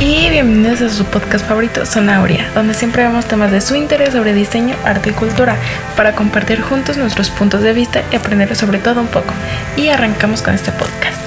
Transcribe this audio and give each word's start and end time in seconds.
y 0.00 0.30
bienvenidos 0.30 0.80
a 0.80 0.88
su 0.88 1.04
podcast 1.04 1.46
favorito, 1.46 1.84
Sonauria, 1.84 2.50
donde 2.54 2.72
siempre 2.72 3.02
vemos 3.02 3.26
temas 3.26 3.52
de 3.52 3.60
su 3.60 3.74
interés 3.74 4.14
sobre 4.14 4.32
diseño, 4.32 4.74
arte 4.82 5.10
y 5.10 5.12
cultura 5.12 5.58
para 5.94 6.14
compartir 6.14 6.62
juntos 6.62 6.96
nuestros 6.96 7.28
puntos 7.28 7.60
de 7.60 7.74
vista 7.74 8.02
y 8.10 8.16
aprender 8.16 8.56
sobre 8.56 8.78
todo 8.78 9.02
un 9.02 9.08
poco. 9.08 9.34
Y 9.76 9.88
arrancamos 9.88 10.40
con 10.40 10.54
este 10.54 10.72
podcast. 10.72 11.20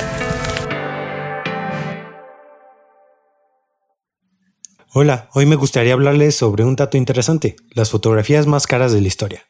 Hola, 4.93 5.29
hoy 5.33 5.45
me 5.45 5.55
gustaría 5.55 5.93
hablarles 5.93 6.35
sobre 6.35 6.63
un 6.63 6.75
dato 6.75 6.97
interesante, 6.97 7.55
las 7.75 7.91
fotografías 7.91 8.47
más 8.47 8.65
caras 8.65 8.91
de 8.91 9.01
la 9.01 9.07
historia. 9.07 9.43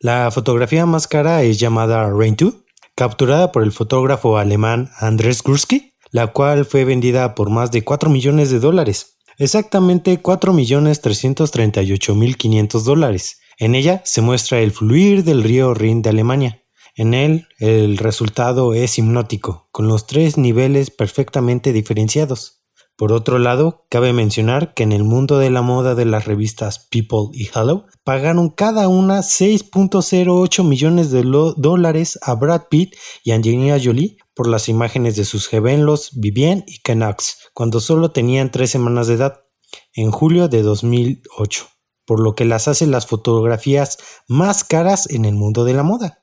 La 0.00 0.30
fotografía 0.30 0.86
más 0.86 1.06
cara 1.06 1.42
es 1.42 1.58
llamada 1.58 2.08
Rain 2.10 2.36
2, 2.36 2.54
capturada 2.94 3.52
por 3.52 3.64
el 3.64 3.72
fotógrafo 3.72 4.38
alemán 4.38 4.90
Andrés 4.98 5.42
Gursky 5.42 5.91
la 6.12 6.28
cual 6.28 6.64
fue 6.64 6.84
vendida 6.84 7.34
por 7.34 7.50
más 7.50 7.72
de 7.72 7.82
4 7.82 8.08
millones 8.10 8.50
de 8.50 8.60
dólares. 8.60 9.16
Exactamente 9.38 10.20
4 10.20 10.52
millones 10.52 11.00
338 11.00 12.14
mil 12.14 12.36
500 12.36 12.84
dólares. 12.84 13.40
En 13.58 13.74
ella 13.74 14.02
se 14.04 14.20
muestra 14.20 14.60
el 14.60 14.70
fluir 14.70 15.24
del 15.24 15.42
río 15.42 15.74
Rin 15.74 16.02
de 16.02 16.10
Alemania. 16.10 16.62
En 16.94 17.14
él 17.14 17.48
el 17.58 17.96
resultado 17.96 18.74
es 18.74 18.98
hipnótico, 18.98 19.68
con 19.72 19.88
los 19.88 20.06
tres 20.06 20.36
niveles 20.36 20.90
perfectamente 20.90 21.72
diferenciados. 21.72 22.61
Por 22.96 23.12
otro 23.12 23.38
lado, 23.38 23.86
cabe 23.88 24.12
mencionar 24.12 24.74
que 24.74 24.82
en 24.82 24.92
el 24.92 25.02
mundo 25.02 25.38
de 25.38 25.50
la 25.50 25.62
moda 25.62 25.94
de 25.94 26.04
las 26.04 26.26
revistas 26.26 26.86
People 26.90 27.30
y 27.32 27.48
Hello, 27.54 27.86
pagaron 28.04 28.50
cada 28.50 28.88
una 28.88 29.20
6.08 29.20 30.62
millones 30.64 31.10
de 31.10 31.22
dólares 31.56 32.18
a 32.22 32.34
Brad 32.34 32.62
Pitt 32.68 32.94
y 33.24 33.32
Angelina 33.32 33.78
Jolie 33.82 34.18
por 34.34 34.46
las 34.46 34.68
imágenes 34.68 35.16
de 35.16 35.24
sus 35.24 35.48
gemelos 35.48 36.10
Vivien 36.14 36.64
y 36.66 36.80
Knox 36.80 37.50
cuando 37.54 37.80
solo 37.80 38.12
tenían 38.12 38.50
tres 38.50 38.70
semanas 38.70 39.06
de 39.06 39.14
edad, 39.14 39.40
en 39.94 40.10
julio 40.10 40.48
de 40.48 40.62
2008, 40.62 41.66
por 42.06 42.20
lo 42.20 42.34
que 42.34 42.44
las 42.44 42.68
hace 42.68 42.86
las 42.86 43.06
fotografías 43.06 43.98
más 44.28 44.64
caras 44.64 45.08
en 45.10 45.24
el 45.24 45.34
mundo 45.34 45.64
de 45.64 45.74
la 45.74 45.82
moda. 45.82 46.21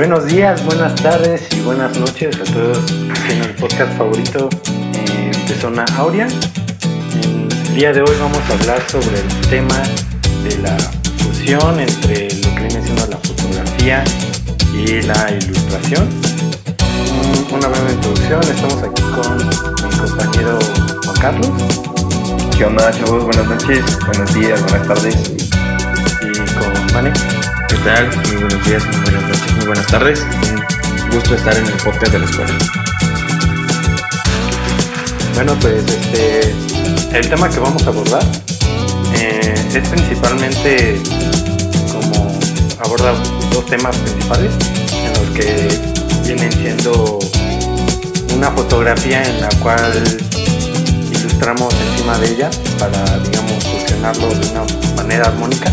Buenos 0.00 0.24
días, 0.24 0.64
buenas 0.64 0.94
tardes 0.94 1.46
y 1.54 1.60
buenas 1.60 1.98
noches 1.98 2.34
a 2.34 2.44
todos 2.54 2.90
en 3.28 3.42
el 3.42 3.50
podcast 3.50 3.98
favorito 3.98 4.48
eh, 4.94 5.30
de 5.46 5.54
Zona 5.56 5.84
Aurea. 5.98 6.26
el 6.26 7.74
día 7.74 7.92
de 7.92 8.00
hoy 8.00 8.16
vamos 8.18 8.40
a 8.48 8.52
hablar 8.54 8.82
sobre 8.88 9.20
el 9.20 9.28
tema 9.50 9.76
de 10.42 10.56
la 10.62 10.74
fusión 11.18 11.78
entre 11.78 12.30
lo 12.32 12.54
que 12.54 12.60
viene 12.62 12.82
siendo 12.82 13.06
la 13.08 13.18
fotografía 13.18 14.02
y 14.72 15.02
la 15.02 15.32
ilustración. 15.32 16.08
Una 17.52 17.68
breve 17.68 17.92
introducción, 17.92 18.42
estamos 18.42 18.82
aquí 18.82 19.02
con 19.02 19.36
mi 19.36 19.98
compañero 19.98 20.58
Juan 21.04 21.16
Carlos. 21.20 21.50
¿Qué 22.56 22.64
onda 22.64 22.90
chavos? 22.90 23.24
Buenas 23.24 23.46
noches, 23.46 23.84
buenos 24.06 24.32
días, 24.32 24.62
buenas 24.62 24.88
tardes. 24.88 25.32
Y 26.22 26.54
con 26.54 26.94
Mane. 26.94 27.49
¿Qué 27.70 27.76
tal? 27.84 28.08
Muy 28.08 28.36
buenos 28.42 28.66
días, 28.66 28.84
muy 28.84 28.96
buenas 28.96 29.22
noches, 29.22 29.52
muy 29.54 29.66
buenas 29.66 29.86
tardes. 29.86 30.20
Un 31.04 31.10
gusto 31.14 31.36
estar 31.36 31.56
en 31.56 31.64
el 31.64 31.72
podcast 31.74 32.12
de 32.12 32.18
la 32.18 32.24
escuela. 32.24 32.58
Bueno, 35.34 35.56
pues 35.60 35.84
este, 35.84 36.52
el 37.16 37.28
tema 37.28 37.48
que 37.48 37.60
vamos 37.60 37.86
a 37.86 37.90
abordar 37.90 38.24
eh, 39.14 39.54
es 39.72 39.88
principalmente 39.88 41.00
como 41.92 42.36
aborda 42.84 43.14
dos 43.52 43.64
temas 43.66 43.96
principales 43.98 44.50
en 44.92 45.12
los 45.12 45.38
que 45.38 45.68
vienen 46.24 46.50
siendo 46.50 47.20
una 48.34 48.50
fotografía 48.50 49.22
en 49.22 49.40
la 49.42 49.48
cual 49.60 50.18
ilustramos 51.12 51.72
encima 51.92 52.18
de 52.18 52.32
ella 52.32 52.50
para, 52.80 53.18
digamos, 53.20 53.64
fusionarlo 53.64 54.28
de 54.28 54.48
una 54.48 54.64
manera 54.96 55.26
armónica 55.26 55.72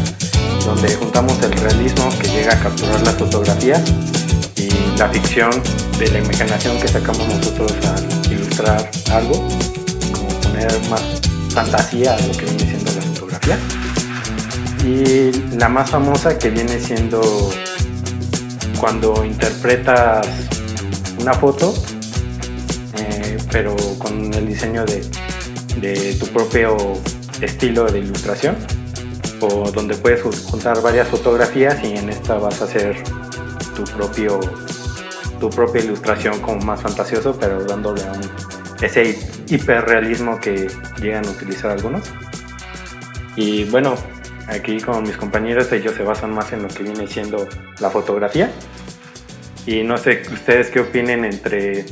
donde 0.67 0.93
juntamos 0.95 1.41
el 1.43 1.53
realismo 1.53 2.09
que 2.19 2.27
llega 2.27 2.51
a 2.53 2.59
capturar 2.59 3.01
las 3.01 3.15
fotografías 3.15 3.81
y 4.57 4.67
la 4.97 5.07
ficción 5.07 5.49
de 5.97 6.11
la 6.11 6.19
imaginación 6.19 6.77
que 6.77 6.89
sacamos 6.89 7.25
nosotros 7.25 7.71
al 7.85 8.33
ilustrar 8.33 8.91
algo, 9.13 9.47
como 10.11 10.27
poner 10.41 10.69
más 10.89 11.01
fantasía 11.51 12.15
a 12.15 12.19
lo 12.19 12.33
que 12.33 12.43
viene 12.43 12.65
siendo 12.65 12.91
la 12.91 13.01
fotografía. 13.01 13.57
Y 14.83 15.55
la 15.57 15.69
más 15.69 15.89
famosa 15.89 16.37
que 16.37 16.49
viene 16.49 16.77
siendo 16.81 17.21
cuando 18.77 19.23
interpretas 19.23 20.27
una 21.17 21.33
foto, 21.33 21.73
eh, 22.97 23.37
pero 23.53 23.73
con 23.99 24.33
el 24.33 24.45
diseño 24.45 24.83
de, 24.83 25.01
de 25.79 26.13
tu 26.15 26.27
propio 26.27 26.75
estilo 27.41 27.85
de 27.85 27.99
ilustración 27.99 28.57
o 29.41 29.71
donde 29.71 29.95
puedes 29.95 30.21
juntar 30.21 30.81
varias 30.81 31.07
fotografías 31.07 31.83
y 31.83 31.95
en 31.95 32.09
esta 32.09 32.37
vas 32.37 32.61
a 32.61 32.65
hacer 32.65 33.03
tu 33.75 33.83
propio 33.83 34.39
tu 35.39 35.49
propia 35.49 35.83
ilustración 35.83 36.39
como 36.41 36.59
más 36.65 36.81
fantasioso 36.81 37.37
pero 37.39 37.63
dándole 37.63 38.01
ese 38.81 39.19
hiperrealismo 39.47 40.39
que 40.39 40.67
llegan 41.01 41.25
a 41.25 41.31
utilizar 41.31 41.71
algunos. 41.71 42.03
Y 43.35 43.65
bueno 43.65 43.95
aquí 44.47 44.79
con 44.79 45.03
mis 45.03 45.17
compañeros 45.17 45.71
ellos 45.71 45.95
se 45.95 46.03
basan 46.03 46.33
más 46.33 46.51
en 46.53 46.63
lo 46.63 46.69
que 46.69 46.83
viene 46.83 47.07
siendo 47.07 47.47
la 47.79 47.89
fotografía. 47.89 48.51
Y 49.65 49.83
no 49.83 49.97
sé 49.97 50.21
ustedes 50.31 50.69
qué 50.69 50.79
opinen 50.79 51.25
entre 51.25 51.85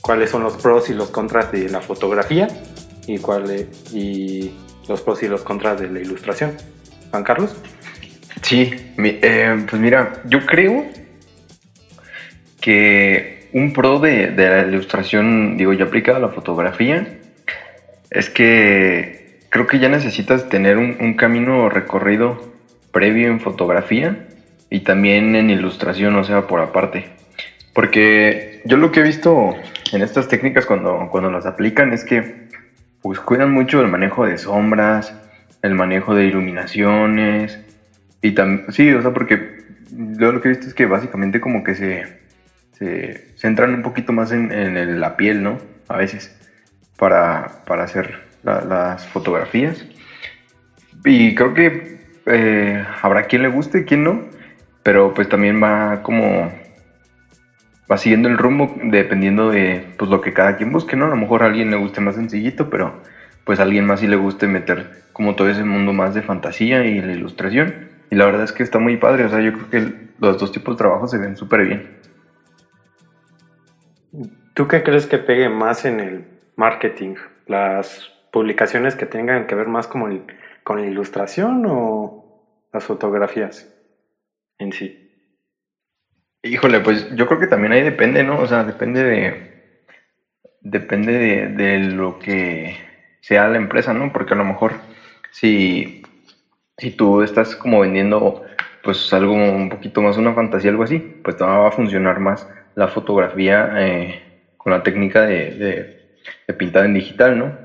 cuáles 0.00 0.30
son 0.30 0.44
los 0.44 0.56
pros 0.56 0.88
y 0.88 0.94
los 0.94 1.10
contras 1.10 1.50
de 1.50 1.68
la 1.68 1.80
fotografía 1.80 2.48
y 3.06 3.18
cuál 3.18 3.68
y 3.92 4.52
los 4.88 5.00
pros 5.02 5.22
y 5.22 5.28
los 5.28 5.42
contras 5.42 5.80
de 5.80 5.88
la 5.88 6.00
ilustración. 6.00 6.52
Juan 7.10 7.24
Carlos. 7.24 7.56
Sí, 8.42 8.74
eh, 8.98 9.64
pues 9.68 9.80
mira, 9.80 10.22
yo 10.24 10.44
creo 10.46 10.86
que 12.60 13.48
un 13.52 13.72
pro 13.72 13.98
de, 13.98 14.32
la 14.34 14.62
ilustración, 14.62 15.56
digo, 15.56 15.72
ya 15.72 15.84
aplicado 15.84 16.18
a 16.18 16.20
la 16.20 16.28
fotografía, 16.28 17.18
es 18.10 18.30
que 18.30 19.40
creo 19.50 19.66
que 19.66 19.78
ya 19.78 19.88
necesitas 19.88 20.48
tener 20.48 20.78
un, 20.78 21.14
camino 21.14 21.68
recorrido 21.68 22.52
previo 22.90 23.28
en 23.28 23.40
fotografía 23.40 24.28
y 24.70 24.80
también 24.80 25.36
en 25.36 25.50
ilustración, 25.50 26.16
o 26.16 26.24
sea, 26.24 26.46
por 26.46 26.60
aparte. 26.60 27.06
Porque 27.74 28.62
yo 28.64 28.76
lo 28.76 28.90
que 28.90 29.00
he 29.00 29.02
visto 29.02 29.54
en 29.92 30.02
estas 30.02 30.28
técnicas 30.28 30.66
cuando, 30.66 31.08
cuando 31.10 31.30
las 31.30 31.46
aplican 31.46 31.92
es 31.92 32.04
que 32.04 32.41
pues 33.02 33.20
cuidan 33.20 33.52
mucho 33.52 33.80
el 33.80 33.88
manejo 33.88 34.24
de 34.24 34.38
sombras, 34.38 35.14
el 35.62 35.74
manejo 35.74 36.14
de 36.14 36.26
iluminaciones 36.26 37.58
y 38.20 38.32
también, 38.32 38.72
sí, 38.72 38.92
o 38.92 39.02
sea, 39.02 39.12
porque 39.12 39.62
yo 39.90 40.32
lo 40.32 40.40
que 40.40 40.48
he 40.48 40.52
visto 40.52 40.66
es 40.66 40.74
que 40.74 40.86
básicamente 40.86 41.40
como 41.40 41.64
que 41.64 41.74
se, 41.74 42.20
se 42.72 43.34
centran 43.36 43.74
un 43.74 43.82
poquito 43.82 44.12
más 44.12 44.32
en, 44.32 45.00
la 45.00 45.16
piel, 45.16 45.42
¿no? 45.42 45.58
A 45.88 45.96
veces, 45.96 46.34
para, 46.96 47.64
para 47.66 47.84
hacer 47.84 48.20
las 48.44 49.06
fotografías. 49.08 49.84
Y 51.04 51.34
creo 51.34 51.54
que 51.54 51.98
eh, 52.26 52.84
habrá 53.02 53.24
quien 53.24 53.42
le 53.42 53.48
guste, 53.48 53.84
quien 53.84 54.04
no, 54.04 54.22
pero 54.82 55.12
pues 55.12 55.28
también 55.28 55.62
va 55.62 56.02
como 56.02 56.52
va 57.92 57.98
siguiendo 57.98 58.28
el 58.28 58.38
rumbo 58.38 58.74
dependiendo 58.82 59.50
de 59.50 59.84
pues, 59.98 60.10
lo 60.10 60.20
que 60.22 60.32
cada 60.32 60.56
quien 60.56 60.72
busque, 60.72 60.96
¿no? 60.96 61.04
A 61.06 61.08
lo 61.10 61.16
mejor 61.16 61.42
a 61.42 61.46
alguien 61.46 61.70
le 61.70 61.76
guste 61.76 62.00
más 62.00 62.14
sencillito, 62.14 62.70
pero 62.70 63.02
pues 63.44 63.60
a 63.60 63.64
alguien 63.64 63.84
más 63.84 64.00
sí 64.00 64.06
le 64.06 64.16
guste 64.16 64.46
meter 64.46 65.02
como 65.12 65.36
todo 65.36 65.50
ese 65.50 65.62
mundo 65.62 65.92
más 65.92 66.14
de 66.14 66.22
fantasía 66.22 66.84
y 66.86 67.00
la 67.02 67.12
ilustración. 67.12 67.90
Y 68.10 68.16
la 68.16 68.24
verdad 68.24 68.44
es 68.44 68.52
que 68.52 68.62
está 68.62 68.78
muy 68.78 68.96
padre, 68.96 69.24
o 69.24 69.28
sea, 69.28 69.40
yo 69.40 69.52
creo 69.52 69.70
que 69.70 69.92
los 70.18 70.38
dos 70.38 70.52
tipos 70.52 70.74
de 70.74 70.78
trabajo 70.78 71.06
se 71.06 71.18
ven 71.18 71.36
súper 71.36 71.66
bien. 71.66 71.98
¿Tú 74.54 74.68
qué 74.68 74.82
crees 74.82 75.06
que 75.06 75.18
pegue 75.18 75.48
más 75.48 75.84
en 75.84 76.00
el 76.00 76.24
marketing? 76.56 77.16
¿Las 77.46 78.10
publicaciones 78.32 78.96
que 78.96 79.06
tengan 79.06 79.46
que 79.46 79.54
ver 79.54 79.68
más 79.68 79.86
con, 79.86 80.26
con 80.62 80.80
la 80.80 80.86
ilustración 80.86 81.64
o 81.66 82.68
las 82.72 82.84
fotografías 82.84 83.68
en 84.58 84.72
sí? 84.72 85.01
Híjole, 86.44 86.80
pues 86.80 87.06
yo 87.10 87.26
creo 87.26 87.38
que 87.40 87.46
también 87.46 87.72
ahí 87.72 87.82
depende, 87.82 88.22
¿no? 88.22 88.38
O 88.38 88.46
sea, 88.46 88.64
depende 88.64 89.02
de. 89.02 89.34
Depende 90.60 91.48
de, 91.48 91.78
lo 91.80 92.18
que 92.18 92.76
sea 93.20 93.48
la 93.48 93.56
empresa, 93.56 93.92
¿no? 93.92 94.10
Porque 94.12 94.34
a 94.34 94.36
lo 94.36 94.44
mejor 94.44 94.76
si, 95.30 95.84
si 96.78 96.90
tú 96.92 97.22
estás 97.22 97.56
como 97.56 97.80
vendiendo 97.80 98.34
pues 98.82 99.12
algo 99.12 99.34
un 99.34 99.68
poquito 99.68 100.02
más 100.02 100.16
una 100.16 100.34
fantasía, 100.34 100.70
algo 100.70 100.84
así, 100.84 101.04
pues 101.22 101.36
te 101.36 101.44
va 101.44 101.68
a 101.68 101.72
funcionar 101.72 102.18
más 102.20 102.48
la 102.74 102.88
fotografía 102.88 103.70
eh, 103.78 104.20
con 104.56 104.72
la 104.72 104.82
técnica 104.82 105.22
de, 105.22 105.88
de, 106.46 106.54
pintar 106.54 106.84
en 106.84 106.94
digital, 106.94 107.38
¿no? 107.38 107.56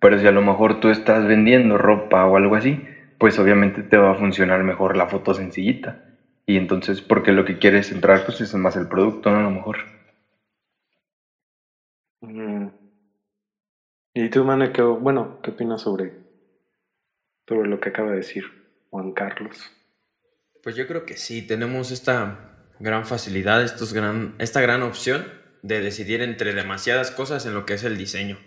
Pero 0.00 0.18
si 0.18 0.26
a 0.26 0.32
lo 0.32 0.42
mejor 0.42 0.80
tú 0.80 0.90
estás 0.90 1.26
vendiendo 1.26 1.78
ropa 1.78 2.26
o 2.26 2.36
algo 2.36 2.56
así, 2.56 2.82
pues 3.18 3.38
obviamente 3.38 3.82
te 3.84 3.96
va 3.98 4.12
a 4.12 4.14
funcionar 4.16 4.62
mejor 4.64 4.96
la 4.96 5.06
foto 5.08 5.34
sencillita. 5.34 5.98
Y 6.46 6.56
entonces, 6.56 7.02
porque 7.02 7.32
lo 7.32 7.44
que 7.44 7.58
quieres 7.58 7.90
entrar, 7.90 8.24
pues 8.24 8.40
es 8.40 8.54
más 8.54 8.76
el 8.76 8.88
producto, 8.88 9.30
¿no? 9.30 9.38
A 9.38 9.42
lo 9.42 9.50
mejor. 9.50 9.78
Mm. 12.20 12.68
¿Y 14.14 14.30
tú, 14.30 14.44
Mane, 14.44 14.72
qué, 14.72 14.82
bueno, 14.82 15.40
qué 15.42 15.50
opinas 15.50 15.82
sobre, 15.82 16.14
sobre 17.48 17.68
lo 17.68 17.80
que 17.80 17.88
acaba 17.88 18.12
de 18.12 18.18
decir 18.18 18.44
Juan 18.90 19.12
Carlos? 19.12 19.72
Pues 20.62 20.76
yo 20.76 20.86
creo 20.86 21.04
que 21.04 21.16
sí, 21.16 21.46
tenemos 21.46 21.90
esta 21.90 22.68
gran 22.78 23.06
facilidad, 23.06 23.62
estos 23.62 23.92
gran, 23.92 24.34
esta 24.38 24.60
gran 24.60 24.82
opción 24.82 25.26
de 25.62 25.80
decidir 25.80 26.22
entre 26.22 26.54
demasiadas 26.54 27.10
cosas 27.10 27.44
en 27.44 27.54
lo 27.54 27.66
que 27.66 27.74
es 27.74 27.84
el 27.84 27.98
diseño. 27.98 28.38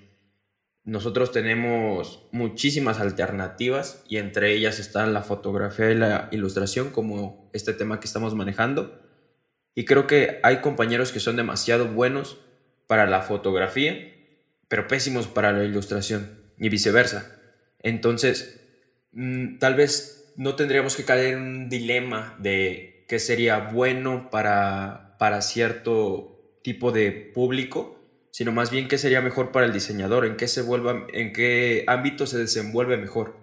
Nosotros 0.83 1.31
tenemos 1.31 2.27
muchísimas 2.31 2.99
alternativas 2.99 4.03
y 4.07 4.17
entre 4.17 4.53
ellas 4.53 4.79
están 4.79 5.13
la 5.13 5.21
fotografía 5.21 5.91
y 5.91 5.95
la 5.95 6.29
ilustración 6.31 6.89
como 6.89 7.49
este 7.53 7.73
tema 7.73 7.99
que 7.99 8.07
estamos 8.07 8.33
manejando. 8.33 8.99
Y 9.75 9.85
creo 9.85 10.07
que 10.07 10.39
hay 10.43 10.61
compañeros 10.61 11.11
que 11.11 11.19
son 11.19 11.35
demasiado 11.35 11.87
buenos 11.87 12.37
para 12.87 13.05
la 13.05 13.21
fotografía, 13.21 13.93
pero 14.67 14.87
pésimos 14.87 15.27
para 15.27 15.51
la 15.51 15.63
ilustración 15.63 16.39
y 16.57 16.69
viceversa. 16.69 17.39
Entonces, 17.81 18.61
mm, 19.11 19.59
tal 19.59 19.75
vez 19.75 20.33
no 20.35 20.55
tendríamos 20.55 20.95
que 20.95 21.05
caer 21.05 21.33
en 21.33 21.41
un 21.41 21.69
dilema 21.69 22.35
de 22.39 23.05
qué 23.07 23.19
sería 23.19 23.59
bueno 23.59 24.29
para, 24.31 25.17
para 25.19 25.41
cierto 25.41 26.59
tipo 26.63 26.91
de 26.91 27.11
público, 27.11 27.98
sino 28.31 28.51
más 28.51 28.71
bien 28.71 28.87
qué 28.87 28.97
sería 28.97 29.21
mejor 29.21 29.51
para 29.51 29.65
el 29.65 29.73
diseñador, 29.73 30.25
en 30.25 30.37
qué, 30.37 30.47
se 30.47 30.61
vuelva, 30.61 31.07
en 31.13 31.33
qué 31.33 31.83
ámbito 31.87 32.27
se 32.27 32.37
desenvuelve 32.37 32.97
mejor. 32.97 33.37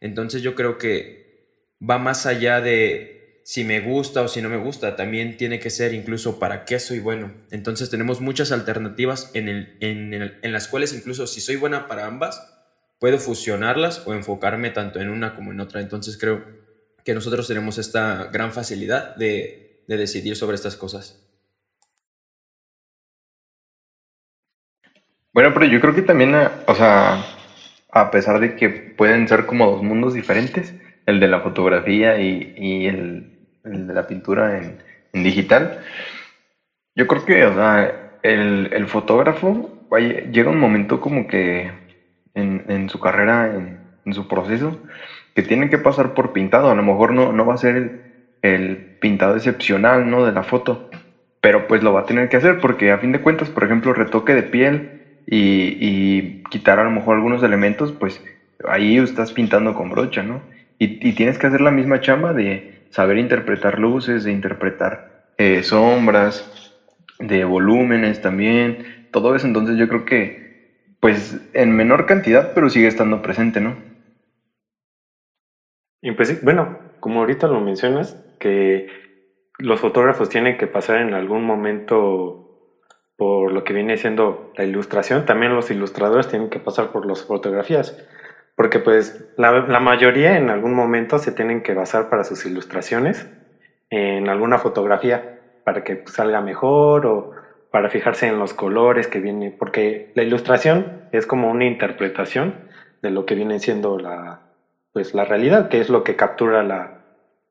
Entonces 0.00 0.42
yo 0.42 0.54
creo 0.54 0.78
que 0.78 1.76
va 1.80 1.98
más 1.98 2.26
allá 2.26 2.60
de 2.60 3.42
si 3.44 3.64
me 3.64 3.80
gusta 3.80 4.22
o 4.22 4.28
si 4.28 4.42
no 4.42 4.48
me 4.48 4.58
gusta, 4.58 4.94
también 4.94 5.36
tiene 5.36 5.58
que 5.58 5.70
ser 5.70 5.94
incluso 5.94 6.38
para 6.38 6.64
qué 6.64 6.78
soy 6.78 7.00
bueno. 7.00 7.32
Entonces 7.50 7.90
tenemos 7.90 8.20
muchas 8.20 8.52
alternativas 8.52 9.30
en, 9.34 9.48
el, 9.48 9.76
en, 9.80 10.12
en 10.42 10.52
las 10.52 10.68
cuales 10.68 10.92
incluso 10.92 11.26
si 11.26 11.40
soy 11.40 11.56
buena 11.56 11.88
para 11.88 12.06
ambas, 12.06 12.58
puedo 12.98 13.18
fusionarlas 13.18 14.02
o 14.06 14.14
enfocarme 14.14 14.70
tanto 14.70 15.00
en 15.00 15.08
una 15.08 15.34
como 15.34 15.52
en 15.52 15.60
otra. 15.60 15.80
Entonces 15.80 16.18
creo 16.18 16.44
que 17.04 17.14
nosotros 17.14 17.48
tenemos 17.48 17.78
esta 17.78 18.24
gran 18.32 18.52
facilidad 18.52 19.16
de, 19.16 19.84
decidir 19.86 20.36
sobre 20.36 20.56
estas 20.56 20.76
cosas. 20.76 21.24
Bueno, 25.32 25.52
pero 25.52 25.66
yo 25.66 25.80
creo 25.80 25.94
que 25.94 26.02
también, 26.02 26.34
o 26.34 26.74
sea, 26.74 27.24
a 27.92 28.10
pesar 28.10 28.40
de 28.40 28.54
que 28.54 28.68
pueden 28.70 29.28
ser 29.28 29.46
como 29.46 29.70
dos 29.70 29.82
mundos 29.82 30.14
diferentes, 30.14 30.74
el 31.06 31.20
de 31.20 31.28
la 31.28 31.40
fotografía 31.40 32.18
y, 32.18 32.86
el, 32.86 33.30
de 33.64 33.94
la 33.94 34.06
pintura 34.06 34.58
en, 34.58 34.78
digital, 35.12 35.80
yo 36.94 37.06
creo 37.06 37.24
que, 37.24 37.44
o 37.44 37.54
sea, 37.54 38.18
el, 38.22 38.70
el 38.72 38.86
fotógrafo 38.88 39.70
llega 39.96 40.50
un 40.50 40.58
momento 40.58 41.00
como 41.00 41.26
que 41.26 41.70
en, 42.34 42.88
su 42.88 43.00
carrera, 43.00 43.54
en, 43.54 44.12
su 44.12 44.28
proceso, 44.28 44.78
que 45.34 45.42
tienen 45.42 45.68
que 45.68 45.78
pasar 45.78 46.14
por 46.14 46.32
pintado. 46.32 46.70
A 46.70 46.74
lo 46.74 46.82
mejor 46.82 47.12
no, 47.12 47.32
no 47.32 47.44
va 47.44 47.54
a 47.54 47.58
ser 47.58 48.36
el, 48.42 48.96
pintado 49.00 49.36
excepcional 49.36 50.10
¿no? 50.10 50.24
de 50.24 50.32
la 50.32 50.42
foto, 50.42 50.90
pero 51.40 51.68
pues 51.68 51.82
lo 51.82 51.92
va 51.92 52.00
a 52.00 52.06
tener 52.06 52.28
que 52.28 52.36
hacer 52.36 52.58
porque 52.58 52.90
a 52.90 52.98
fin 52.98 53.12
de 53.12 53.20
cuentas, 53.20 53.48
por 53.48 53.64
ejemplo, 53.64 53.92
retoque 53.92 54.34
de 54.34 54.42
piel 54.42 54.97
y, 55.30 56.42
quitar 56.50 56.78
a 56.78 56.84
lo 56.84 56.90
mejor 56.90 57.16
algunos 57.16 57.42
elementos, 57.42 57.92
pues 57.92 58.22
ahí 58.66 58.96
estás 58.96 59.32
pintando 59.32 59.74
con 59.74 59.90
brocha, 59.90 60.22
¿no? 60.22 60.42
Y, 60.78 61.12
tienes 61.12 61.38
que 61.38 61.46
hacer 61.46 61.60
la 61.60 61.70
misma 61.70 62.00
chamba 62.00 62.32
de 62.32 62.86
saber 62.90 63.18
interpretar 63.18 63.78
luces, 63.78 64.24
de 64.24 64.32
interpretar 64.32 65.32
eh, 65.36 65.62
sombras, 65.62 66.74
de 67.18 67.44
volúmenes 67.44 68.20
también, 68.20 68.78
todo 69.10 69.34
eso. 69.34 69.46
Entonces 69.46 69.76
yo 69.76 69.88
creo 69.88 70.04
que 70.04 70.48
pues 71.00 71.40
en 71.52 71.76
menor 71.76 72.06
cantidad, 72.06 72.52
pero 72.54 72.70
sigue 72.70 72.88
estando 72.88 73.22
presente, 73.22 73.60
¿no? 73.60 73.76
Y 76.00 76.12
pues 76.12 76.42
bueno, 76.42 76.78
como 77.00 77.20
ahorita 77.20 77.46
lo 77.48 77.60
mencionas, 77.60 78.16
que 78.40 78.86
los 79.58 79.80
fotógrafos 79.80 80.28
tienen 80.28 80.56
que 80.56 80.66
pasar 80.66 80.98
en 80.98 81.14
algún 81.14 81.44
momento 81.44 82.47
por 83.18 83.52
lo 83.52 83.64
que 83.64 83.72
viene 83.72 83.96
siendo 83.96 84.52
la 84.56 84.64
ilustración, 84.64 85.26
también 85.26 85.52
los 85.52 85.72
ilustradores 85.72 86.28
tienen 86.28 86.50
que 86.50 86.60
pasar 86.60 86.92
por 86.92 87.04
las 87.04 87.24
fotografías, 87.24 87.98
porque 88.54 88.78
pues 88.78 89.28
la, 89.36 89.66
la 89.66 89.80
mayoría 89.80 90.38
en 90.38 90.50
algún 90.50 90.72
momento 90.72 91.18
se 91.18 91.32
tienen 91.32 91.64
que 91.64 91.74
basar 91.74 92.08
para 92.10 92.22
sus 92.22 92.46
ilustraciones 92.46 93.28
en 93.90 94.28
alguna 94.28 94.58
fotografía 94.58 95.40
para 95.64 95.82
que 95.82 96.04
salga 96.06 96.40
mejor 96.40 97.06
o 97.06 97.32
para 97.72 97.90
fijarse 97.90 98.28
en 98.28 98.38
los 98.38 98.54
colores 98.54 99.08
que 99.08 99.18
viene, 99.18 99.50
porque 99.50 100.12
la 100.14 100.22
ilustración 100.22 101.08
es 101.10 101.26
como 101.26 101.50
una 101.50 101.64
interpretación 101.64 102.54
de 103.02 103.10
lo 103.10 103.26
que 103.26 103.34
viene 103.34 103.58
siendo 103.58 103.98
la, 103.98 104.42
pues, 104.92 105.12
la 105.12 105.24
realidad, 105.24 105.68
que 105.68 105.80
es 105.80 105.90
lo 105.90 106.04
que 106.04 106.14
captura 106.14 106.62
la, 106.62 107.02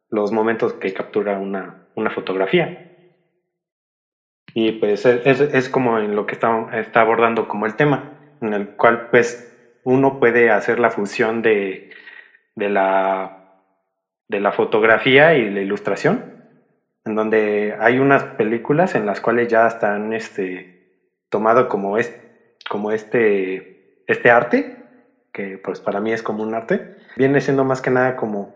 los 0.10 0.32
momentos 0.32 0.74
que 0.74 0.94
captura 0.94 1.38
una, 1.38 1.88
una 1.96 2.10
fotografía. 2.10 2.97
Y 4.60 4.72
pues 4.72 5.06
es, 5.06 5.40
es, 5.40 5.70
como 5.70 6.00
en 6.00 6.16
lo 6.16 6.26
que 6.26 6.34
está, 6.34 6.68
está 6.80 7.02
abordando 7.02 7.48
como 7.48 7.68
el 7.68 7.76
tema, 7.76 8.14
en 8.42 8.56
el 8.56 8.70
cual 8.70 9.10
pues 9.12 9.80
uno 9.84 10.20
puede 10.20 10.50
hacer 10.50 10.80
la 10.80 10.90
fusión 10.90 11.44
de, 11.44 11.92
de, 12.56 12.68
la, 12.68 13.62
de 14.28 14.40
la 14.40 14.52
fotografía 14.52 15.36
y 15.36 15.48
la 15.52 15.62
ilustración 15.62 16.34
en 17.06 17.14
donde 17.14 17.76
hay 17.80 18.00
unas 18.00 18.24
películas 18.24 18.96
en 18.96 19.06
las 19.06 19.22
cuales 19.22 19.48
ya 19.48 19.68
están 19.68 20.12
este, 20.12 21.06
tomado 21.30 21.70
como, 21.70 22.00
es, 22.00 22.20
como 22.68 22.92
este, 22.92 24.02
este 24.08 24.32
arte, 24.32 24.76
que 25.34 25.60
pues 25.60 25.82
para 25.82 26.02
mí 26.02 26.14
es 26.14 26.24
como 26.24 26.42
un 26.42 26.56
arte, 26.56 26.96
viene 27.16 27.42
siendo 27.42 27.64
más 27.64 27.84
que 27.84 27.92
nada 27.92 28.16
como 28.16 28.56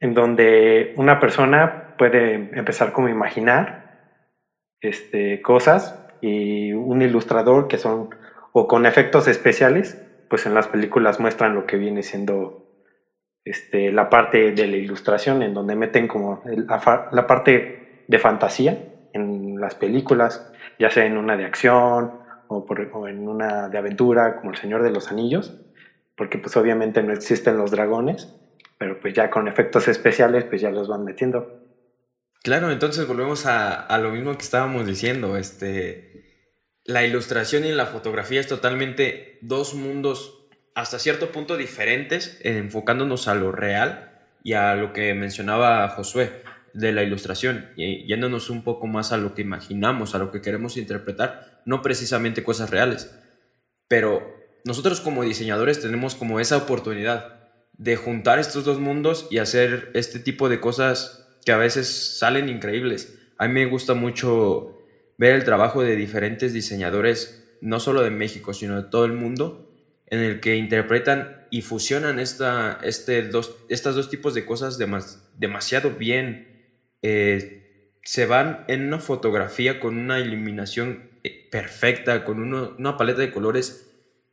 en 0.00 0.14
donde 0.14 0.94
una 0.96 1.20
persona 1.20 1.96
puede 1.98 2.32
empezar 2.58 2.92
como 2.92 3.08
a 3.08 3.10
imaginar 3.10 3.85
este, 4.80 5.42
cosas 5.42 6.06
y 6.20 6.72
un 6.72 7.02
ilustrador 7.02 7.68
que 7.68 7.78
son 7.78 8.10
o 8.52 8.66
con 8.66 8.86
efectos 8.86 9.28
especiales, 9.28 10.02
pues 10.30 10.46
en 10.46 10.54
las 10.54 10.66
películas 10.68 11.20
muestran 11.20 11.54
lo 11.54 11.66
que 11.66 11.76
viene 11.76 12.02
siendo 12.02 12.66
este, 13.44 13.92
la 13.92 14.10
parte 14.10 14.52
de 14.52 14.66
la 14.66 14.76
ilustración, 14.76 15.42
en 15.42 15.54
donde 15.54 15.76
meten 15.76 16.08
como 16.08 16.42
la, 16.44 17.26
parte 17.26 18.02
de 18.08 18.18
fantasía 18.18 18.76
en 19.12 19.60
las 19.60 19.74
películas, 19.74 20.52
ya 20.78 20.90
sea 20.90 21.04
en 21.04 21.16
una 21.16 21.36
de 21.36 21.44
acción 21.44 22.12
o, 22.48 22.66
en 23.06 23.28
una 23.28 23.68
de 23.68 23.78
aventura, 23.78 24.36
como 24.36 24.50
El 24.50 24.56
Señor 24.56 24.82
de 24.82 24.90
los 24.90 25.12
Anillos, 25.12 25.60
porque 26.16 26.38
pues 26.38 26.56
obviamente 26.56 27.02
no 27.02 27.12
existen 27.12 27.56
los 27.56 27.70
dragones, 27.70 28.34
pero 28.78 28.98
pues 29.00 29.14
ya 29.14 29.30
con 29.30 29.48
efectos 29.48 29.86
especiales 29.86 30.44
pues 30.44 30.60
ya 30.60 30.70
los 30.70 30.88
van 30.88 31.04
metiendo. 31.04 31.65
Claro, 32.46 32.70
entonces 32.70 33.08
volvemos 33.08 33.44
a, 33.44 33.74
a 33.74 33.98
lo 33.98 34.12
mismo 34.12 34.38
que 34.38 34.44
estábamos 34.44 34.86
diciendo, 34.86 35.36
este, 35.36 36.44
la 36.84 37.04
ilustración 37.04 37.64
y 37.64 37.72
la 37.72 37.86
fotografía 37.86 38.38
es 38.38 38.46
totalmente 38.46 39.40
dos 39.42 39.74
mundos 39.74 40.46
hasta 40.72 41.00
cierto 41.00 41.32
punto 41.32 41.56
diferentes, 41.56 42.38
enfocándonos 42.44 43.26
a 43.26 43.34
lo 43.34 43.50
real 43.50 44.12
y 44.44 44.52
a 44.52 44.76
lo 44.76 44.92
que 44.92 45.12
mencionaba 45.12 45.88
Josué 45.88 46.44
de 46.72 46.92
la 46.92 47.02
ilustración, 47.02 47.72
y 47.74 48.06
yéndonos 48.06 48.48
un 48.48 48.62
poco 48.62 48.86
más 48.86 49.10
a 49.10 49.16
lo 49.16 49.34
que 49.34 49.42
imaginamos, 49.42 50.14
a 50.14 50.18
lo 50.18 50.30
que 50.30 50.40
queremos 50.40 50.76
interpretar, 50.76 51.62
no 51.64 51.82
precisamente 51.82 52.44
cosas 52.44 52.70
reales. 52.70 53.12
Pero 53.88 54.22
nosotros 54.64 55.00
como 55.00 55.24
diseñadores 55.24 55.80
tenemos 55.80 56.14
como 56.14 56.38
esa 56.38 56.58
oportunidad 56.58 57.50
de 57.72 57.96
juntar 57.96 58.38
estos 58.38 58.64
dos 58.64 58.78
mundos 58.78 59.26
y 59.32 59.38
hacer 59.38 59.90
este 59.94 60.20
tipo 60.20 60.48
de 60.48 60.60
cosas 60.60 61.25
que 61.46 61.52
a 61.52 61.56
veces 61.56 62.18
salen 62.18 62.48
increíbles. 62.48 63.16
A 63.38 63.46
mí 63.46 63.54
me 63.54 63.66
gusta 63.66 63.94
mucho 63.94 64.82
ver 65.16 65.36
el 65.36 65.44
trabajo 65.44 65.80
de 65.80 65.94
diferentes 65.94 66.52
diseñadores, 66.52 67.56
no 67.60 67.78
solo 67.78 68.02
de 68.02 68.10
México, 68.10 68.52
sino 68.52 68.82
de 68.82 68.90
todo 68.90 69.04
el 69.04 69.12
mundo, 69.12 69.72
en 70.08 70.18
el 70.18 70.40
que 70.40 70.56
interpretan 70.56 71.46
y 71.52 71.62
fusionan 71.62 72.18
esta, 72.18 72.80
este 72.82 73.22
dos, 73.22 73.56
estas 73.68 73.94
dos 73.94 74.10
tipos 74.10 74.34
de 74.34 74.44
cosas 74.44 74.76
demasiado 75.38 75.90
bien. 75.92 76.48
Eh, 77.02 77.92
se 78.02 78.26
van 78.26 78.64
en 78.66 78.84
una 78.84 78.98
fotografía 78.98 79.78
con 79.78 79.96
una 79.98 80.18
iluminación 80.18 81.10
eh, 81.22 81.48
perfecta, 81.48 82.24
con 82.24 82.40
una 82.42 82.96
paleta 82.96 83.20
de 83.20 83.30
colores 83.30 83.88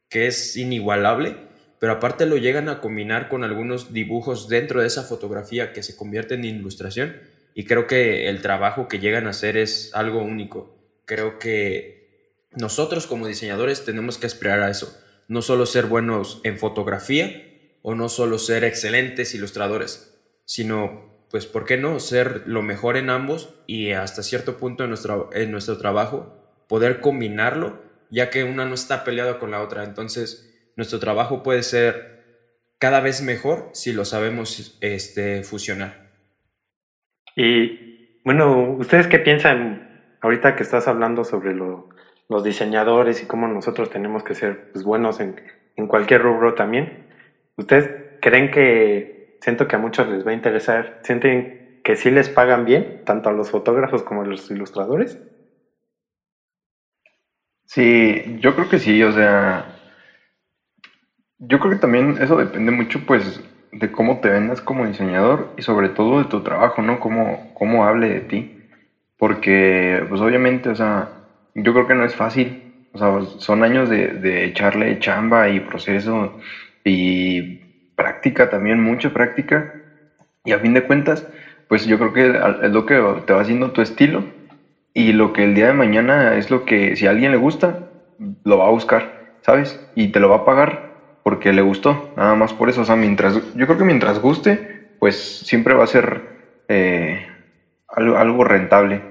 que 0.09 0.25
es 0.25 0.57
inigualable, 0.57 1.37
pero 1.83 1.95
aparte 1.95 2.25
lo 2.25 2.37
llegan 2.37 2.69
a 2.69 2.79
combinar 2.79 3.27
con 3.27 3.43
algunos 3.43 3.91
dibujos 3.91 4.47
dentro 4.47 4.79
de 4.79 4.87
esa 4.87 5.03
fotografía 5.03 5.73
que 5.73 5.83
se 5.83 5.97
convierten 5.97 6.45
en 6.45 6.55
ilustración 6.55 7.17
y 7.53 7.65
creo 7.65 7.87
que 7.87 8.29
el 8.29 8.41
trabajo 8.41 8.87
que 8.87 8.99
llegan 8.99 9.27
a 9.27 9.31
hacer 9.31 9.57
es 9.57 9.91
algo 9.93 10.23
único. 10.23 10.77
Creo 11.03 11.39
que 11.39 12.39
nosotros 12.53 13.05
como 13.05 13.27
diseñadores 13.27 13.83
tenemos 13.83 14.17
que 14.17 14.27
aspirar 14.27 14.61
a 14.61 14.69
eso 14.69 14.97
no 15.27 15.41
solo 15.41 15.65
ser 15.65 15.87
buenos 15.87 16.39
en 16.45 16.57
fotografía, 16.57 17.49
o 17.81 17.95
no 17.95 18.07
solo 18.07 18.39
ser 18.39 18.63
excelentes 18.63 19.35
ilustradores, 19.35 20.17
sino, 20.45 21.11
pues, 21.29 21.47
¿por 21.47 21.65
qué 21.65 21.75
no 21.75 21.99
ser 21.99 22.43
lo 22.45 22.61
mejor 22.61 22.95
en 22.95 23.09
ambos 23.09 23.49
y 23.67 23.91
hasta 23.91 24.23
cierto 24.23 24.55
punto 24.55 24.85
en 24.85 24.89
nuestro, 24.89 25.31
en 25.33 25.51
nuestro 25.51 25.77
trabajo 25.77 26.33
poder 26.69 27.01
combinarlo, 27.01 27.81
ya 28.09 28.29
que 28.29 28.45
una 28.45 28.63
no 28.63 28.73
está 28.73 29.03
peleada 29.03 29.37
con 29.37 29.51
la 29.51 29.61
otra? 29.61 29.83
Entonces, 29.83 30.52
nuestro 30.75 30.99
trabajo 30.99 31.43
puede 31.43 31.63
ser 31.63 32.13
cada 32.79 32.99
vez 32.99 33.21
mejor 33.21 33.69
si 33.73 33.93
lo 33.93 34.05
sabemos 34.05 34.77
este, 34.81 35.43
fusionar. 35.43 36.11
Y 37.35 38.19
bueno, 38.23 38.75
¿ustedes 38.77 39.07
qué 39.07 39.19
piensan 39.19 40.17
ahorita 40.21 40.55
que 40.55 40.63
estás 40.63 40.87
hablando 40.87 41.23
sobre 41.23 41.55
los 41.55 42.43
diseñadores 42.43 43.21
y 43.23 43.25
cómo 43.25 43.47
nosotros 43.47 43.89
tenemos 43.89 44.23
que 44.23 44.35
ser 44.35 44.71
pues, 44.71 44.83
buenos 44.83 45.19
en, 45.19 45.41
en 45.75 45.87
cualquier 45.87 46.21
rubro 46.21 46.55
también? 46.55 47.07
¿Ustedes 47.55 47.89
creen 48.21 48.51
que, 48.51 49.37
siento 49.41 49.67
que 49.67 49.75
a 49.75 49.79
muchos 49.79 50.07
les 50.07 50.25
va 50.25 50.31
a 50.31 50.35
interesar, 50.35 50.99
sienten 51.03 51.81
que 51.83 51.95
sí 51.95 52.09
les 52.09 52.29
pagan 52.29 52.65
bien, 52.65 53.03
tanto 53.05 53.29
a 53.29 53.33
los 53.33 53.51
fotógrafos 53.51 54.03
como 54.03 54.21
a 54.21 54.25
los 54.25 54.49
ilustradores? 54.49 55.19
Sí, 57.65 58.37
yo 58.39 58.55
creo 58.55 58.69
que 58.69 58.79
sí, 58.79 59.03
o 59.03 59.11
sea, 59.11 59.72
yo 61.47 61.59
creo 61.59 61.73
que 61.73 61.79
también 61.79 62.15
eso 62.19 62.37
depende 62.37 62.71
mucho 62.71 62.99
pues 63.05 63.41
de 63.71 63.91
cómo 63.91 64.19
te 64.19 64.29
vendas 64.29 64.61
como 64.61 64.85
diseñador 64.85 65.51
y 65.57 65.63
sobre 65.63 65.89
todo 65.89 66.19
de 66.19 66.25
tu 66.25 66.41
trabajo, 66.43 66.81
¿no? 66.81 66.99
Cómo, 66.99 67.39
cómo 67.53 67.85
hable 67.85 68.09
de 68.09 68.21
ti. 68.21 68.51
Porque 69.17 70.03
pues 70.09 70.21
obviamente, 70.21 70.69
o 70.69 70.75
sea, 70.75 71.11
yo 71.55 71.73
creo 71.73 71.87
que 71.87 71.95
no 71.95 72.05
es 72.05 72.15
fácil. 72.15 72.59
O 72.93 72.99
sea, 72.99 73.21
son 73.39 73.63
años 73.63 73.89
de, 73.89 74.09
de 74.09 74.45
echarle 74.45 74.99
chamba 74.99 75.49
y 75.49 75.59
proceso 75.61 76.35
y 76.83 77.59
práctica 77.95 78.49
también, 78.49 78.81
mucha 78.81 79.11
práctica. 79.11 79.69
Y 80.45 80.51
a 80.51 80.59
fin 80.59 80.73
de 80.73 80.85
cuentas, 80.85 81.27
pues 81.67 81.85
yo 81.85 81.97
creo 81.97 82.13
que 82.13 82.27
es 82.65 82.71
lo 82.71 82.85
que 82.85 82.95
te 83.25 83.33
va 83.33 83.41
haciendo 83.41 83.71
tu 83.71 83.81
estilo 83.81 84.29
y 84.93 85.13
lo 85.13 85.33
que 85.33 85.43
el 85.43 85.55
día 85.55 85.67
de 85.67 85.73
mañana 85.73 86.35
es 86.37 86.51
lo 86.51 86.65
que 86.65 86.95
si 86.95 87.07
a 87.07 87.11
alguien 87.11 87.31
le 87.31 87.37
gusta, 87.37 87.79
lo 88.43 88.57
va 88.59 88.67
a 88.67 88.71
buscar, 88.71 89.13
¿sabes? 89.41 89.81
Y 89.95 90.09
te 90.09 90.19
lo 90.19 90.29
va 90.29 90.37
a 90.37 90.45
pagar 90.45 90.92
porque 91.23 91.53
le 91.53 91.61
gustó, 91.61 92.11
nada 92.15 92.35
más 92.35 92.53
por 92.53 92.69
eso. 92.69 92.81
O 92.81 92.85
sea, 92.85 92.95
mientras, 92.95 93.33
yo 93.53 93.65
creo 93.65 93.77
que 93.77 93.83
mientras 93.83 94.19
guste, 94.19 94.61
pues 94.99 95.15
siempre 95.15 95.73
va 95.73 95.83
a 95.83 95.87
ser 95.87 96.21
eh, 96.67 97.25
algo, 97.87 98.17
algo, 98.17 98.43
rentable. 98.43 99.01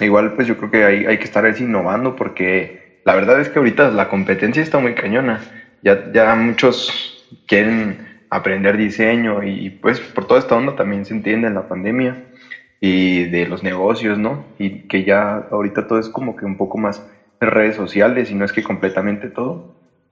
Igual, 0.00 0.34
pues 0.34 0.46
yo 0.46 0.56
creo 0.56 0.70
que 0.70 0.84
hay, 0.84 1.06
hay 1.06 1.18
que 1.18 1.24
estar 1.24 1.44
innovando 1.58 2.14
porque 2.14 2.76
la 3.04 3.14
verdad 3.14 3.40
es 3.40 3.48
que 3.48 3.58
ahorita 3.58 3.90
la 3.90 4.08
competencia 4.08 4.62
está 4.62 4.78
muy 4.78 4.94
cañona 4.94 5.42
ya, 5.82 6.02
ya 6.12 6.34
muchos 6.34 7.24
quieren 7.46 7.98
aprender 8.30 8.76
diseño 8.76 9.42
y 9.42 9.70
pues 9.70 10.00
por 10.00 10.26
toda 10.26 10.40
esta 10.40 10.56
onda 10.56 10.74
también 10.74 11.04
se 11.04 11.14
entiende 11.14 11.48
en 11.48 11.54
la 11.54 11.66
pandemia 11.66 12.18
y 12.80 13.26
de 13.26 13.46
los 13.46 13.62
negocios, 13.62 14.18
¿no? 14.18 14.44
Y 14.58 14.80
que 14.82 15.04
ya 15.04 15.44
ahorita 15.50 15.86
todo 15.86 15.98
es 15.98 16.08
como 16.08 16.36
que 16.36 16.44
un 16.44 16.56
poco 16.56 16.78
más 16.78 17.02
de 17.40 17.46
redes 17.46 17.76
sociales 17.76 18.30
y 18.30 18.34
no 18.34 18.44
es 18.44 18.52
que 18.52 18.62
completamente 18.62 19.28
todo, 19.28 19.64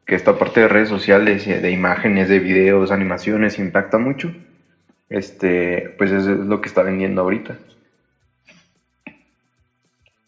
que 0.06 0.14
esta 0.14 0.38
parte 0.38 0.60
de 0.60 0.68
redes 0.68 0.88
sociales, 0.88 1.46
de 1.46 1.70
imágenes, 1.70 2.28
de 2.28 2.38
videos, 2.38 2.92
animaciones 2.92 3.58
impacta 3.58 3.98
mucho, 3.98 4.32
este, 5.08 5.94
pues 5.98 6.12
eso 6.12 6.32
es 6.32 6.38
lo 6.38 6.60
que 6.60 6.68
está 6.68 6.82
vendiendo 6.82 7.22
ahorita. 7.22 7.56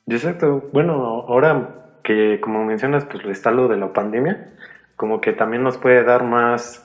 Exacto. 0.08 0.68
Bueno, 0.72 0.94
ahora 1.28 1.74
que 2.02 2.40
como 2.40 2.64
mencionas, 2.64 3.04
pues 3.04 3.24
está 3.26 3.50
lo 3.50 3.68
de 3.68 3.76
la 3.76 3.92
pandemia, 3.92 4.52
como 4.96 5.20
que 5.20 5.32
también 5.32 5.62
nos 5.62 5.78
puede 5.78 6.02
dar 6.02 6.24
más, 6.24 6.84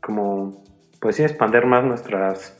como, 0.00 0.64
pues 1.00 1.16
sí, 1.16 1.22
expandir 1.22 1.66
más 1.66 1.84
nuestras, 1.84 2.58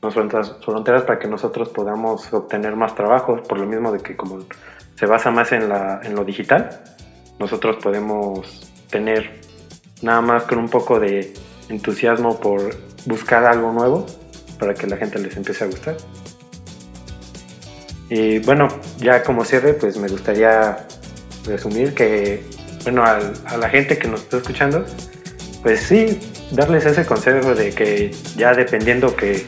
nuestras 0.00 0.56
fronteras 0.64 1.02
para 1.02 1.18
que 1.18 1.28
nosotros 1.28 1.68
podamos 1.70 2.32
obtener 2.32 2.74
más 2.76 2.94
trabajo, 2.94 3.42
por 3.42 3.58
lo 3.58 3.66
mismo 3.66 3.92
de 3.92 3.98
que 3.98 4.16
como 4.16 4.38
se 4.94 5.06
basa 5.06 5.30
más 5.30 5.52
en, 5.52 5.68
la, 5.68 6.00
en 6.04 6.14
lo 6.14 6.24
digital, 6.24 6.70
nosotros 7.38 7.76
podemos 7.82 8.69
tener 8.90 9.40
nada 10.02 10.20
más 10.20 10.44
con 10.44 10.58
un 10.58 10.68
poco 10.68 10.98
de 10.98 11.32
entusiasmo 11.68 12.40
por 12.40 12.76
buscar 13.06 13.44
algo 13.44 13.72
nuevo 13.72 14.06
para 14.58 14.74
que 14.74 14.86
la 14.86 14.96
gente 14.96 15.18
les 15.18 15.36
empiece 15.36 15.64
a 15.64 15.66
gustar. 15.66 15.96
Y 18.08 18.40
bueno, 18.40 18.68
ya 18.98 19.22
como 19.22 19.44
cierre, 19.44 19.74
pues 19.74 19.96
me 19.96 20.08
gustaría 20.08 20.86
resumir 21.44 21.94
que 21.94 22.44
bueno, 22.82 23.04
a 23.04 23.56
la 23.56 23.68
gente 23.68 23.98
que 23.98 24.08
nos 24.08 24.22
está 24.22 24.38
escuchando, 24.38 24.84
pues 25.62 25.80
sí, 25.80 26.18
darles 26.50 26.86
ese 26.86 27.04
consejo 27.04 27.54
de 27.54 27.70
que 27.72 28.10
ya 28.36 28.54
dependiendo 28.54 29.14
que 29.14 29.44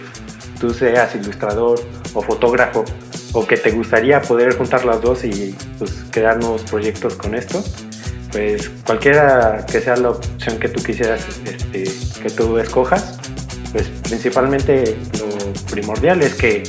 tú 0.60 0.72
seas 0.72 1.14
ilustrador 1.14 1.80
o 2.14 2.22
fotógrafo 2.22 2.84
o 3.32 3.46
que 3.46 3.56
te 3.56 3.70
gustaría 3.70 4.20
poder 4.20 4.56
juntar 4.56 4.84
las 4.84 5.00
dos 5.00 5.24
y 5.24 5.56
pues 5.78 6.04
crear 6.10 6.38
nuevos 6.38 6.62
proyectos 6.62 7.14
con 7.14 7.34
esto, 7.34 7.64
pues 8.32 8.70
cualquiera 8.86 9.64
que 9.70 9.80
sea 9.80 9.96
la 9.96 10.10
opción 10.10 10.58
que 10.58 10.68
tú 10.68 10.82
quisieras 10.82 11.20
este, 11.44 11.84
que 12.22 12.30
tú 12.30 12.58
escojas, 12.58 13.18
pues 13.72 13.88
principalmente 14.02 14.96
lo 15.18 15.52
primordial 15.70 16.22
es 16.22 16.34
que 16.34 16.62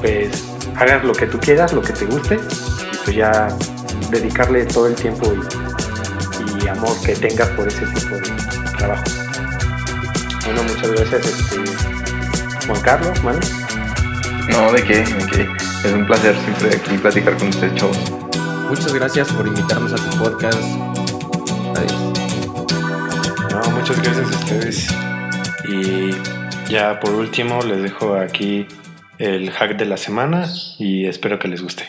pues 0.00 0.44
hagas 0.76 1.04
lo 1.04 1.12
que 1.12 1.26
tú 1.26 1.38
quieras, 1.38 1.72
lo 1.72 1.82
que 1.82 1.92
te 1.92 2.06
guste 2.06 2.36
y 2.36 2.96
pues 3.04 3.16
ya 3.16 3.48
dedicarle 4.10 4.64
todo 4.64 4.86
el 4.88 4.94
tiempo 4.94 5.30
y, 5.32 6.68
amor 6.68 6.96
que 7.04 7.14
tengas 7.14 7.48
por 7.50 7.68
ese 7.68 7.84
tipo 7.86 8.14
de 8.14 8.30
trabajo. 8.78 9.04
Bueno, 10.46 10.62
muchas 10.62 10.90
gracias, 10.92 11.26
este, 11.26 12.66
Juan 12.66 12.80
Carlos, 12.80 13.22
mano. 13.22 13.40
No, 14.48 14.72
de 14.72 14.82
qué, 14.82 14.96
de 15.00 15.26
qué. 15.30 15.48
Es 15.84 15.92
un 15.92 16.06
placer 16.06 16.34
siempre 16.36 16.76
aquí 16.76 16.96
platicar 16.96 17.36
con 17.36 17.48
ustedes, 17.48 17.74
chavos. 17.74 18.23
Muchas 18.76 18.92
gracias 18.92 19.32
por 19.32 19.46
invitarnos 19.46 19.92
a 19.92 19.96
tu 19.96 20.18
podcast. 20.18 20.58
Adiós. 21.76 21.92
No, 23.52 23.70
muchas 23.70 24.02
gracias 24.02 24.32
a 24.32 24.38
ustedes. 24.40 24.88
Y 25.68 26.10
ya 26.68 26.98
por 26.98 27.14
último 27.14 27.62
les 27.62 27.84
dejo 27.84 28.16
aquí 28.16 28.66
el 29.18 29.52
hack 29.52 29.76
de 29.76 29.84
la 29.84 29.96
semana 29.96 30.52
y 30.80 31.06
espero 31.06 31.38
que 31.38 31.46
les 31.46 31.62
guste. 31.62 31.84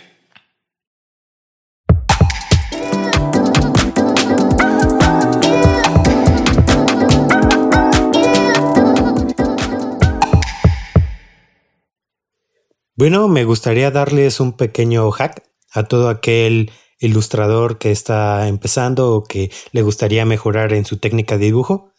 Bueno, 12.95 13.27
me 13.27 13.43
gustaría 13.43 13.89
darles 13.89 14.39
un 14.39 14.53
pequeño 14.55 15.09
hack 15.09 15.44
a 15.75 15.83
todo 15.83 16.09
aquel 16.09 16.71
ilustrador 16.99 17.77
que 17.77 17.91
está 17.91 18.47
empezando 18.47 19.13
o 19.13 19.23
que 19.23 19.51
le 19.71 19.81
gustaría 19.81 20.25
mejorar 20.25 20.73
en 20.73 20.85
su 20.85 20.97
técnica 20.97 21.37
de 21.37 21.45
dibujo. 21.45 21.91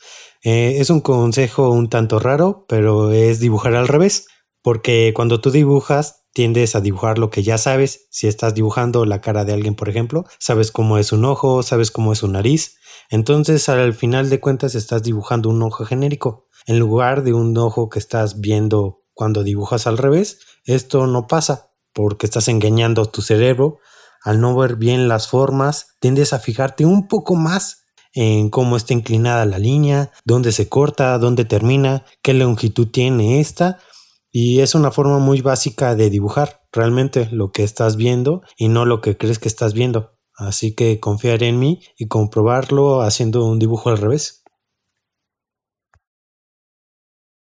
Eh, 0.42 0.76
es 0.78 0.90
un 0.90 1.00
consejo 1.00 1.71
un 1.71 1.88
tanto 1.88 2.18
raro, 2.18 2.64
pero 2.68 3.12
es 3.12 3.40
dibujar 3.40 3.75
al 3.75 3.88
revés, 3.88 4.26
porque 4.62 5.12
cuando 5.14 5.40
tú 5.40 5.50
dibujas 5.50 6.26
tiendes 6.37 6.76
a 6.76 6.83
dibujar 6.83 7.18
lo 7.18 7.30
que 7.30 7.42
ya 7.42 7.56
sabes. 7.56 8.09
Si 8.11 8.26
estás 8.26 8.52
dibujando 8.52 9.06
la 9.06 9.23
cara 9.23 9.47
de 9.47 9.54
alguien, 9.54 9.75
por 9.75 9.88
ejemplo, 9.88 10.26
sabes 10.38 10.71
cómo 10.71 10.99
es 10.99 11.11
un 11.11 11.25
ojo, 11.25 11.62
sabes 11.62 11.90
cómo 11.90 12.12
es 12.12 12.18
su 12.18 12.28
nariz. 12.28 12.76
Entonces, 13.09 13.71
al 13.71 13.95
final 13.95 14.28
de 14.28 14.38
cuentas, 14.38 14.75
estás 14.75 15.02
dibujando 15.02 15.49
un 15.49 15.62
ojo 15.62 15.87
genérico, 15.87 16.47
en 16.66 16.78
lugar 16.78 17.23
de 17.23 17.33
un 17.33 17.56
ojo 17.56 17.88
que 17.88 17.99
estás 17.99 18.38
viendo 18.38 19.02
cuando 19.14 19.45
dibujas 19.45 19.87
al 19.87 19.97
revés, 19.97 20.40
esto 20.66 21.06
no 21.06 21.26
pasa 21.26 21.71
porque 21.97 22.26
estás 22.26 22.49
engañando 22.49 23.07
tu 23.07 23.23
cerebro. 23.23 23.79
Al 24.23 24.38
no 24.41 24.55
ver 24.55 24.76
bien 24.76 25.09
las 25.09 25.29
formas, 25.29 25.97
tiendes 25.99 26.35
a 26.35 26.38
fijarte 26.38 26.85
un 26.85 27.09
poco 27.09 27.35
más 27.37 27.87
en 28.12 28.50
cómo 28.50 28.76
está 28.76 28.93
inclinada 28.93 29.47
la 29.47 29.59
línea, 29.59 30.12
dónde 30.26 30.53
se 30.53 30.69
corta, 30.69 31.17
dónde 31.19 31.47
termina, 31.47 32.05
qué 32.23 32.35
longitud 32.35 32.88
tiene 32.88 33.41
esta. 33.41 33.79
Y 34.31 34.61
es 34.61 34.75
una 34.75 34.91
forma 34.91 35.19
muy 35.19 35.41
básica 35.41 35.95
de 35.95 36.11
dibujar 36.11 36.61
realmente 36.71 37.31
lo 37.33 37.50
que 37.50 37.65
estás 37.65 37.97
viendo 37.97 38.43
y 38.59 38.69
no 38.69 38.85
lo 38.85 39.00
que 39.00 39.17
crees 39.17 39.38
que 39.38 39.49
estás 39.49 39.73
viendo. 39.73 40.19
Así 40.37 40.75
que 40.75 41.00
confiar 41.00 41.43
en 41.43 41.59
mí 41.59 41.81
y 41.97 42.09
comprobarlo 42.09 43.00
haciendo 43.00 43.47
un 43.47 43.59
dibujo 43.59 43.88
al 43.88 43.97
revés. 43.97 44.45